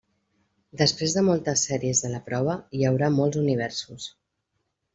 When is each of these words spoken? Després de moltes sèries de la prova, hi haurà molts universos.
Després 0.79 1.13
de 1.17 1.23
moltes 1.27 1.65
sèries 1.67 2.01
de 2.05 2.11
la 2.15 2.21
prova, 2.31 2.55
hi 2.79 2.89
haurà 2.93 3.11
molts 3.19 3.43
universos. 3.45 4.09